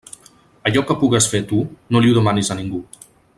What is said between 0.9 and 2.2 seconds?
que pugues fer tu no li ho